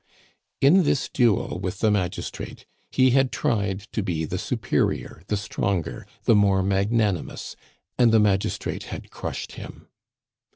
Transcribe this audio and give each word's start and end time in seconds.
In 0.61 0.81
this 0.81 1.07
duel 1.09 1.59
with 1.59 1.77
the 1.77 1.91
magistrate 1.91 2.65
he 2.89 3.11
had 3.11 3.31
tried 3.31 3.81
to 3.91 4.01
be 4.01 4.25
the 4.25 4.39
superior, 4.39 5.21
the 5.27 5.37
stronger, 5.37 6.07
the 6.23 6.33
more 6.33 6.63
magnanimous, 6.63 7.55
and 7.99 8.11
the 8.11 8.19
magistrate 8.19 8.85
had 8.85 9.11
crushed 9.11 9.51
him. 9.51 9.85